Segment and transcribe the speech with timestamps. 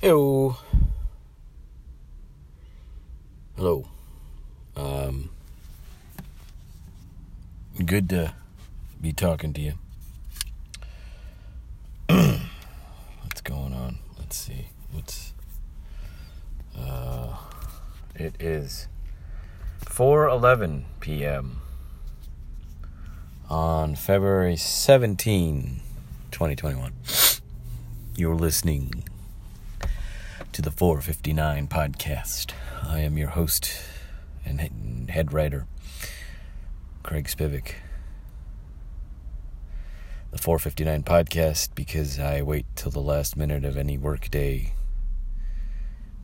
[0.00, 0.56] Hello.
[3.56, 3.88] Hello.
[4.76, 5.30] Um,
[7.84, 8.32] good to
[9.00, 9.72] be talking to you.
[12.08, 13.98] What's going on?
[14.20, 14.68] Let's see.
[14.92, 15.32] What's
[16.78, 17.34] uh
[18.14, 18.86] it is
[19.80, 21.60] 4:11 p.m.
[23.50, 25.80] on February 17,
[26.30, 26.92] 2021.
[28.14, 29.02] You're listening
[30.58, 32.50] to the 459 podcast.
[32.82, 33.80] I am your host
[34.44, 35.68] and head writer,
[37.04, 37.74] Craig Spivak.
[40.32, 44.72] The 459 podcast because I wait till the last minute of any workday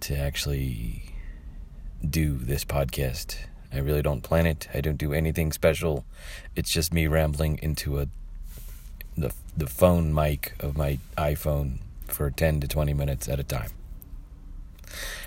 [0.00, 1.14] to actually
[2.04, 3.36] do this podcast.
[3.72, 4.66] I really don't plan it.
[4.74, 6.04] I don't do anything special.
[6.56, 8.08] It's just me rambling into a
[9.16, 13.70] the the phone mic of my iPhone for 10 to 20 minutes at a time.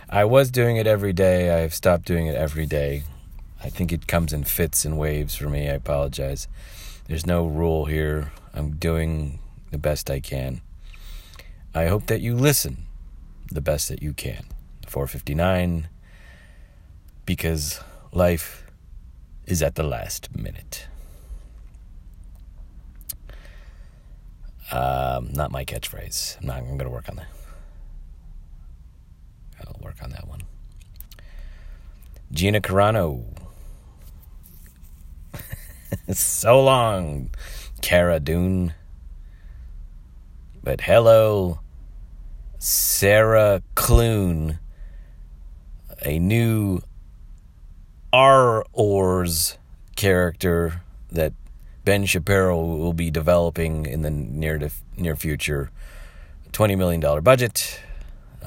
[0.09, 1.63] I was doing it every day.
[1.63, 3.03] I've stopped doing it every day.
[3.63, 5.69] I think it comes in fits and waves for me.
[5.69, 6.47] I apologize.
[7.07, 8.31] There's no rule here.
[8.53, 9.39] I'm doing
[9.71, 10.61] the best I can.
[11.73, 12.85] I hope that you listen
[13.51, 14.45] the best that you can.
[14.87, 15.89] 459
[17.25, 18.65] because life
[19.45, 20.87] is at the last minute.
[24.71, 26.39] Um, not my catchphrase.
[26.41, 26.57] I'm not.
[26.57, 27.36] I'm going to work on that.
[29.59, 30.41] I'll work on that one.
[32.31, 33.23] Gina Carano.
[36.11, 37.29] so long,
[37.81, 38.73] Cara Dune.
[40.63, 41.59] But hello,
[42.59, 44.59] Sarah Clune,
[46.03, 46.81] a new
[48.11, 48.65] R.
[48.73, 49.57] Ors
[49.95, 51.33] character that
[51.85, 55.71] Ben Shapiro will be developing in the near to, near future.
[56.51, 57.79] Twenty million dollar budget.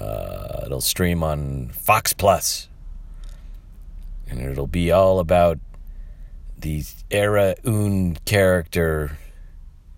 [0.00, 2.68] Uh, it'll stream on Fox Plus,
[4.28, 5.58] and it'll be all about
[6.58, 9.18] the Era Un character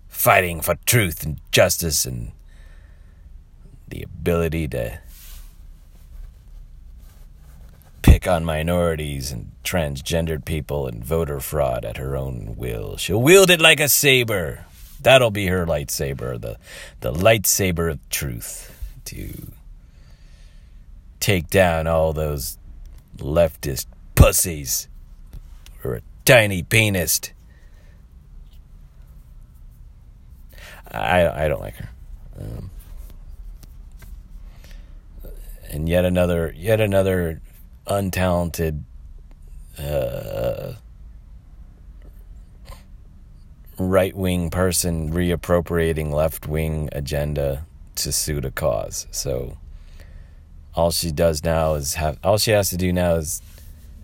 [0.07, 2.31] fighting for truth and justice and
[3.87, 4.99] the ability to
[8.01, 12.97] pick on minorities and transgendered people and voter fraud at her own will.
[12.97, 14.65] She'll wield it like a saber.
[15.01, 16.57] That'll be her lightsaber, the
[17.01, 18.71] the lightsaber of truth
[19.05, 19.51] to
[21.23, 22.57] take down all those
[23.15, 24.89] leftist pussies
[25.81, 27.21] or a tiny penis.
[30.91, 31.89] I I don't like her.
[32.37, 32.69] Um,
[35.69, 37.41] and yet another yet another
[37.87, 38.83] untalented
[39.79, 40.73] uh,
[43.79, 49.07] right wing person reappropriating left wing agenda to suit a cause.
[49.11, 49.57] So
[50.75, 53.41] all she does now is have all she has to do now is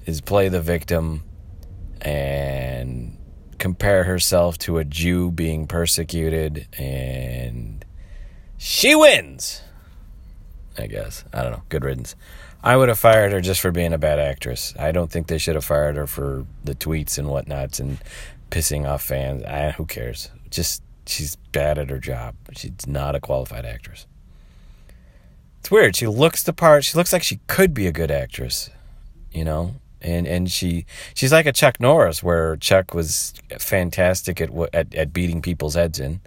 [0.05, 1.23] is play the victim
[2.01, 3.17] and
[3.57, 7.83] compare herself to a Jew being persecuted and
[8.57, 9.61] she wins.
[10.77, 11.25] I guess.
[11.33, 11.63] I don't know.
[11.69, 12.15] Good riddance.
[12.63, 14.73] I would have fired her just for being a bad actress.
[14.77, 17.99] I don't think they should have fired her for the tweets and whatnots and
[18.49, 19.43] pissing off fans.
[19.43, 20.29] I, who cares?
[20.49, 22.35] Just she's bad at her job.
[22.53, 24.05] She's not a qualified actress.
[25.59, 25.95] It's weird.
[25.95, 26.85] She looks the part.
[26.85, 28.69] She looks like she could be a good actress,
[29.31, 29.75] you know.
[30.01, 35.11] And and she she's like a Chuck Norris, where Chuck was fantastic at at, at
[35.11, 36.21] beating people's heads in,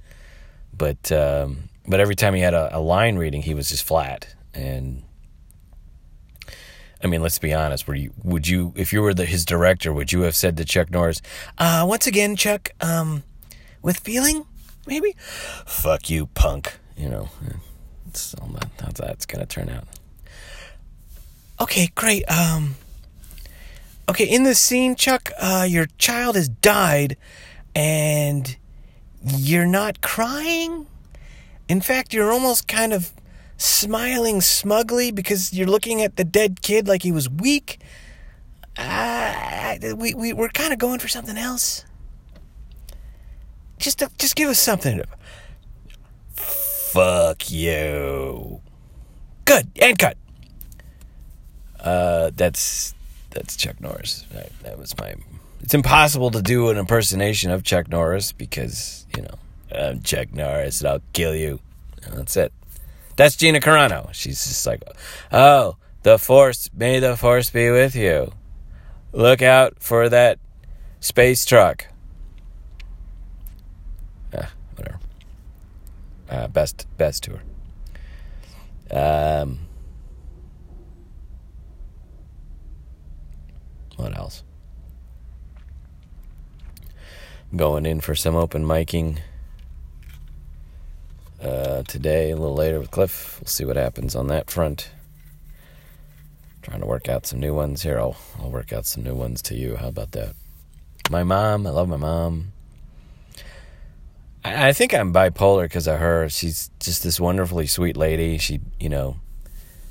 [0.76, 4.34] but um, but every time he had a, a line reading, he was just flat.
[4.52, 5.02] And
[7.02, 7.88] I mean, let's be honest.
[7.88, 10.66] Were you would you if you were the, his director, would you have said to
[10.66, 11.22] Chuck Norris,
[11.56, 13.22] uh, once again, Chuck, um,
[13.80, 14.44] with feeling,
[14.86, 15.16] maybe?
[15.64, 16.78] Fuck you, punk.
[16.94, 17.30] You know.
[18.12, 18.34] That's
[19.00, 19.84] how that's gonna turn out.
[21.60, 22.24] Okay, great.
[22.30, 22.76] Um,
[24.08, 27.16] okay, in this scene, Chuck, uh, your child has died,
[27.74, 28.56] and
[29.24, 30.86] you're not crying.
[31.68, 33.12] In fact, you're almost kind of
[33.56, 37.78] smiling smugly because you're looking at the dead kid like he was weak.
[38.76, 41.84] Uh, we, we, we're kind of going for something else.
[43.78, 45.02] Just, just give us something.
[46.92, 48.60] Fuck you.
[49.46, 49.70] Good.
[49.80, 50.18] And cut.
[51.80, 52.94] Uh, that's
[53.30, 54.26] that's Chuck Norris.
[54.32, 55.14] That, that was my.
[55.62, 59.34] It's impossible to do an impersonation of Chuck Norris because you know
[59.74, 61.60] I'm Chuck Norris and I'll kill you.
[62.12, 62.52] That's it.
[63.16, 64.12] That's Gina Carano.
[64.12, 64.82] She's just like,
[65.32, 66.68] oh, the force.
[66.74, 68.32] May the force be with you.
[69.12, 70.38] Look out for that
[71.00, 71.86] space truck.
[76.32, 76.48] Uh.
[76.48, 77.42] Best best tour.
[78.90, 79.58] Um,
[83.96, 84.42] what else?
[87.54, 89.18] Going in for some open miking
[91.42, 93.38] uh, today, a little later with Cliff.
[93.38, 94.90] We'll see what happens on that front.
[96.62, 97.98] Trying to work out some new ones here.
[97.98, 99.76] I'll I'll work out some new ones to you.
[99.76, 100.34] How about that?
[101.10, 102.52] My mom, I love my mom.
[104.44, 106.28] I, think I'm bipolar because of her.
[106.28, 108.38] She's just this wonderfully sweet lady.
[108.38, 109.16] She, you know,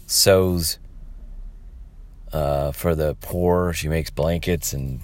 [0.07, 0.77] sews
[2.33, 3.74] uh, for the poor.
[3.74, 5.01] She makes blankets and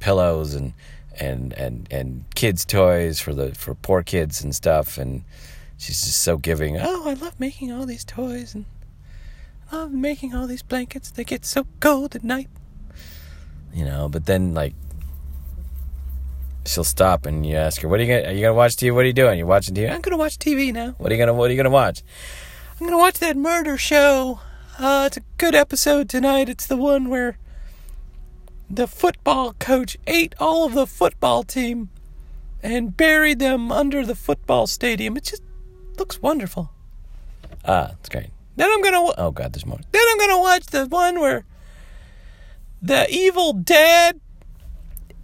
[0.00, 0.74] pillows and
[1.18, 5.24] and and and kids toys for the for poor kids and stuff and
[5.78, 8.64] she's just so giving oh i love making all these toys and
[9.72, 12.48] I love making all these blankets they get so cold at night
[13.74, 14.74] you know but then like
[16.66, 18.94] she'll stop and you ask her what are you gonna are you gonna watch tv
[18.94, 21.18] what are you doing you're watching tv i'm gonna watch tv now what are you
[21.18, 22.02] gonna what are you gonna watch
[22.80, 24.40] i'm gonna watch that murder show
[24.78, 27.38] uh it's a good episode tonight it's the one where
[28.68, 31.88] the football coach ate all of the football team
[32.62, 35.16] and buried them under the football stadium.
[35.16, 35.42] It just
[35.98, 36.70] looks wonderful.
[37.64, 38.30] Ah, it's great.
[38.56, 39.12] Then I'm gonna.
[39.18, 39.78] Oh God, there's more.
[39.92, 41.44] Then I'm gonna watch the one where
[42.82, 44.20] the evil dad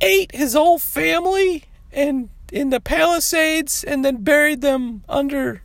[0.02, 5.62] ate his whole family and in the Palisades and then buried them under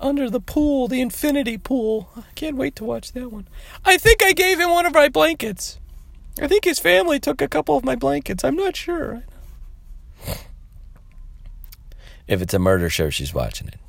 [0.00, 2.08] under the pool, the infinity pool.
[2.16, 3.46] I can't wait to watch that one.
[3.84, 5.78] I think I gave him one of my blankets.
[6.40, 8.42] I think his family took a couple of my blankets.
[8.42, 9.24] I'm not sure.
[12.26, 13.80] If it's a murder show, she's watching it.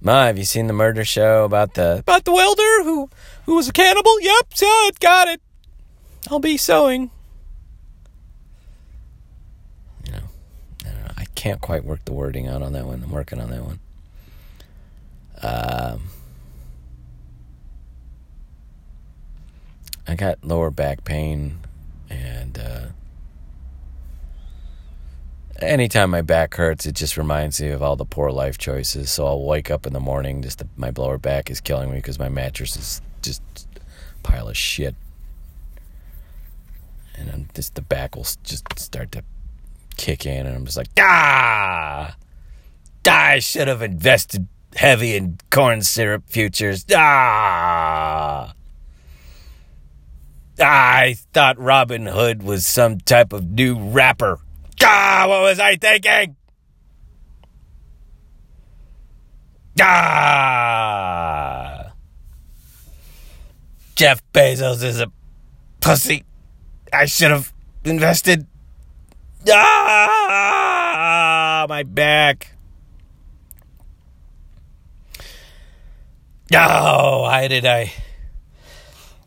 [0.00, 3.10] Ma, have you seen the murder show about the about the welder who
[3.46, 4.20] who was a cannibal?
[4.20, 5.40] Yep, it, got it.
[6.30, 7.10] I'll be sewing.
[10.04, 10.24] You know,
[10.84, 11.12] I don't know.
[11.16, 13.02] I can't quite work the wording out on that one.
[13.02, 13.78] I'm working on that one.
[15.42, 16.00] Um.
[20.08, 21.58] I got lower back pain,
[22.08, 22.86] and uh,
[25.60, 29.10] anytime my back hurts, it just reminds me of all the poor life choices.
[29.10, 31.96] So I'll wake up in the morning, just the, my lower back is killing me
[31.96, 33.42] because my mattress is just
[33.76, 34.94] a pile of shit,
[37.14, 39.24] and I'm just the back will just start to
[39.96, 42.16] kick in, and I'm just like, ah,
[43.06, 46.84] I should have invested heavy in corn syrup futures.
[46.94, 48.54] Ah.
[50.60, 54.38] I thought Robin Hood was some type of new rapper.
[54.82, 56.36] Ah, what was I thinking?
[59.80, 61.04] Ah!
[63.96, 65.10] Jeff Bezos is a
[65.80, 66.24] pussy.
[66.92, 67.52] I should have
[67.84, 68.46] invested.
[69.50, 70.84] Ah!
[71.68, 72.52] My back.
[76.54, 77.92] Oh, why did I?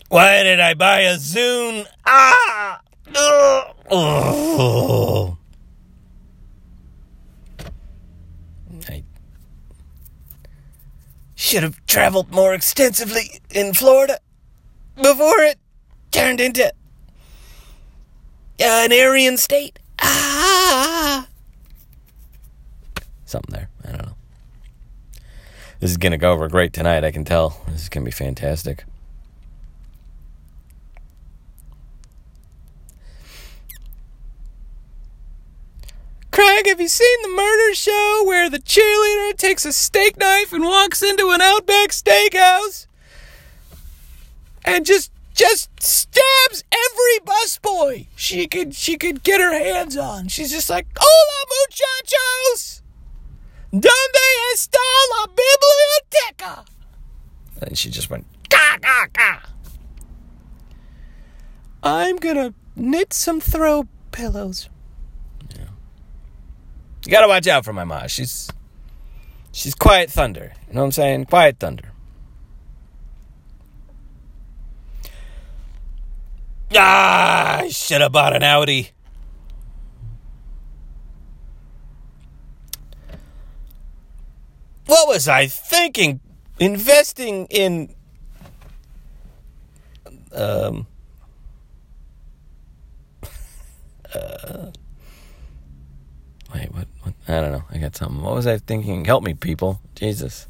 [0.10, 1.86] Why did I buy a Zune?
[2.06, 2.82] Ah!
[3.16, 3.76] Ugh.
[3.90, 5.38] Oh.
[8.90, 9.04] I
[11.36, 14.20] should have traveled more extensively in Florida
[14.96, 15.58] before it
[16.12, 16.72] turned into
[18.60, 19.80] an Aryan state.
[23.26, 23.70] Something there.
[23.86, 24.16] I don't know.
[25.80, 27.62] This is going to go over great tonight, I can tell.
[27.68, 28.84] This is going to be fantastic.
[36.32, 40.64] Craig, have you seen the murder show where the cheerleader takes a steak knife and
[40.64, 42.88] walks into an Outback Steakhouse
[44.66, 50.28] and just just stabs every busboy she could she could get her hands on?
[50.28, 52.82] She's just like, "Hola, muchachos!
[53.72, 56.66] Donde está la biblioteca?"
[57.62, 59.40] And she just went, "Ga ga ga."
[61.84, 64.70] I'm gonna knit some throw pillows.
[67.06, 68.08] You gotta watch out for my mom.
[68.08, 68.50] She's
[69.52, 70.54] she's quiet thunder.
[70.68, 71.26] You know what I'm saying?
[71.26, 71.94] Quiet thunder.
[76.76, 78.90] Ah, I should have bought an Audi.
[84.86, 86.20] What was I thinking?
[86.60, 87.94] Investing in
[90.34, 90.88] um
[94.14, 94.72] uh
[96.54, 97.14] Wait, what, what?
[97.28, 97.64] I don't know.
[97.70, 98.22] I got something.
[98.22, 99.04] What was I thinking?
[99.06, 99.82] Help me, people.
[99.96, 100.48] Jesus.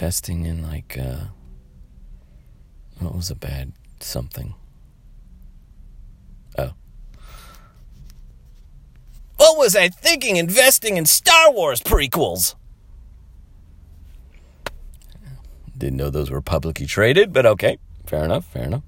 [0.00, 1.24] Investing in like uh
[3.00, 4.54] what was a bad something?
[6.56, 6.70] Oh,
[9.38, 12.54] What was I thinking investing in Star Wars prequels?
[15.76, 17.78] Didn't know those were publicly traded, but okay.
[18.06, 18.84] Fair enough, fair enough.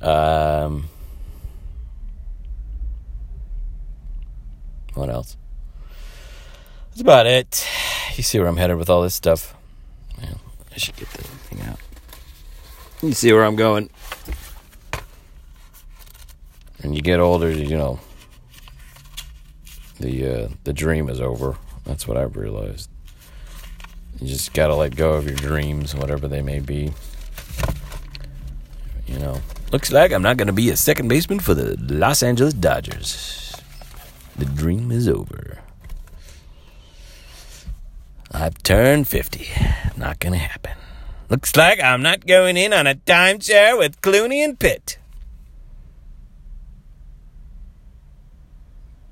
[0.00, 0.88] Um,
[4.94, 5.36] what else?
[6.90, 7.66] That's about it.
[8.16, 9.54] You see where I'm headed with all this stuff.
[10.18, 10.40] Well,
[10.74, 11.78] I should get the thing out.
[13.02, 13.90] You see where I'm going.
[16.80, 18.00] When you get older, you know,
[20.00, 21.56] the uh, the dream is over.
[21.84, 22.88] That's what I've realized.
[24.18, 26.92] You just gotta let go of your dreams, whatever they may be.
[29.06, 29.42] You know,
[29.72, 33.54] looks like I'm not gonna be a second baseman for the Los Angeles Dodgers.
[34.36, 35.58] The dream is over.
[38.32, 39.48] I've turned 50.
[39.96, 40.76] Not gonna happen.
[41.28, 44.98] Looks like I'm not going in on a timeshare with Clooney and Pitt.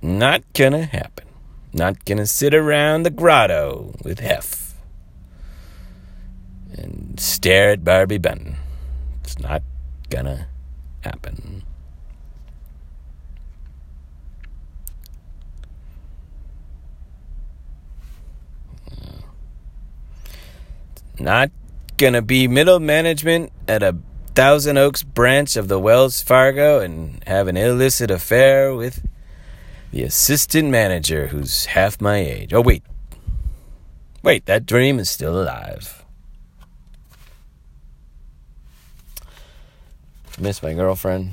[0.03, 1.25] Not gonna happen.
[1.73, 4.75] Not gonna sit around the grotto with Hef
[6.77, 8.57] and stare at Barbie Benton.
[9.23, 9.63] It's not
[10.11, 10.49] gonna
[11.01, 11.63] happen.
[21.19, 21.51] Not
[21.97, 23.97] gonna be middle management at a
[24.35, 29.07] Thousand Oaks branch of the Wells Fargo and have an illicit affair with
[29.93, 32.53] the assistant manager who's half my age.
[32.53, 32.83] Oh, wait.
[34.25, 36.05] Wait, that dream is still alive.
[40.41, 41.31] Miss my girlfriend.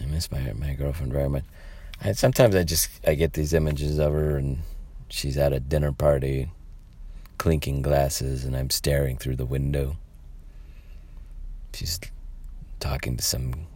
[0.00, 1.44] I miss my my girlfriend very much.
[2.00, 4.58] I, sometimes I just I get these images of her and
[5.10, 6.50] she's at a dinner party,
[7.38, 9.96] clinking glasses, and I'm staring through the window.
[11.74, 12.00] She's
[12.80, 13.66] talking to some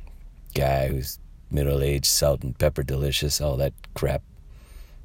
[0.55, 1.19] guy who's
[1.51, 4.23] middle aged, salt and pepper delicious, all that crap.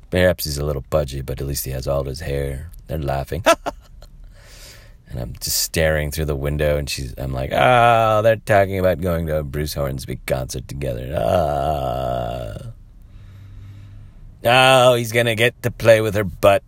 [0.09, 2.71] Perhaps he's a little pudgy, but at least he has all his hair.
[2.87, 3.43] They're laughing.
[5.09, 9.01] and I'm just staring through the window, and she's, I'm like, oh, they're talking about
[9.01, 11.15] going to a Bruce Hornsby concert together.
[11.15, 12.18] Ah.
[14.45, 16.63] Oh, he's gonna get to play with her butt.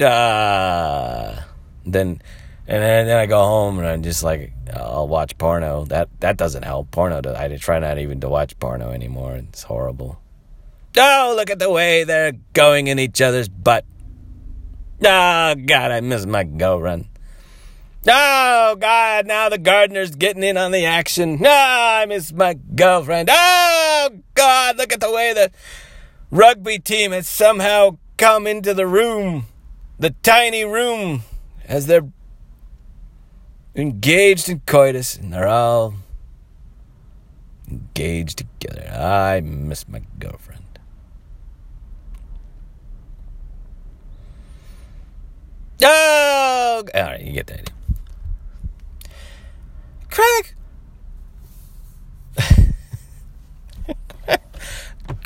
[0.00, 1.46] Ah.
[1.84, 2.20] Then,
[2.66, 5.84] and then, then I go home and I'm just like, I'll watch porno.
[5.84, 6.90] That that doesn't help.
[6.90, 7.22] Porno.
[7.34, 9.36] I try not even to watch porno anymore.
[9.36, 10.20] It's horrible.
[10.96, 13.84] Oh, look at the way they're going in each other's butt.
[15.02, 17.06] Oh God, I miss my girlfriend.
[18.08, 21.38] Oh God, now the gardener's getting in on the action.
[21.44, 23.28] Oh, I miss my girlfriend.
[23.30, 25.50] Oh God, look at the way the
[26.30, 29.46] rugby team has somehow come into the room,
[29.98, 31.22] the tiny room,
[31.66, 32.08] as they're
[33.74, 35.94] engaged in coitus, and they're all
[37.68, 38.90] engaged together.
[38.90, 40.62] I miss my girlfriend.
[45.82, 47.74] Oh, all right, you get the idea.
[50.10, 50.54] Craig.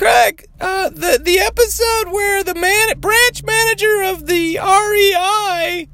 [0.01, 5.87] Craig, uh, the the episode where the man branch manager of the REI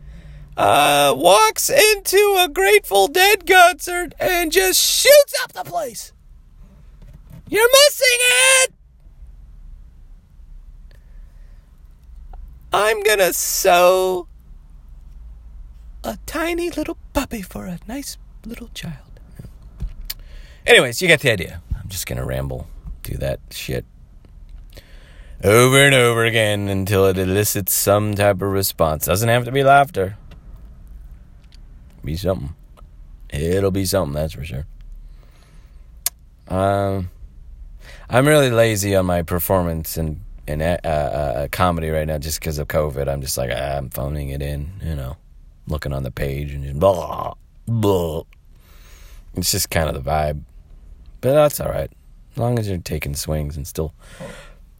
[0.55, 6.13] uh, walks into a Grateful Dead concert and just shoots up the place.
[7.49, 8.17] You're missing
[8.61, 8.73] it.
[12.71, 14.29] I'm gonna sew
[16.05, 19.19] a tiny little puppy for a nice little child.
[20.65, 21.61] Anyways, you get the idea.
[21.77, 22.69] I'm just gonna ramble,
[23.03, 23.83] do that shit
[25.43, 29.05] over and over again until it elicits some type of response.
[29.05, 30.17] Doesn't have to be laughter.
[32.03, 32.55] Be something.
[33.29, 34.65] It'll be something, that's for sure.
[36.47, 37.09] Um,
[38.09, 42.39] I'm really lazy on my performance and in, in uh, uh, comedy right now just
[42.39, 43.07] because of COVID.
[43.09, 45.17] I'm just like ah, I'm phoning it in, you know,
[45.67, 47.33] looking on the page and just blah
[47.67, 48.23] blah.
[49.35, 50.41] It's just kind of the vibe,
[51.21, 51.91] but that's all right.
[52.31, 53.93] As long as you're taking swings and still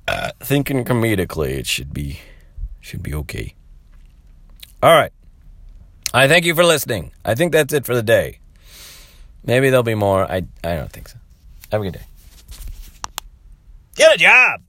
[0.08, 2.20] uh, thinking comedically, it should be
[2.80, 3.56] should be okay.
[4.82, 5.12] All right.
[6.14, 7.12] I thank you for listening.
[7.26, 8.40] I think that's it for the day.
[9.44, 10.24] Maybe there'll be more.
[10.30, 11.18] I I don't think so.
[11.72, 12.06] Have a good day.
[13.96, 14.62] Get a job.